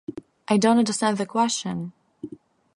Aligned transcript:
I 0.47 0.57
don't 0.57 0.79
understand 0.79 1.19
the 1.19 1.27
question. 1.27 1.93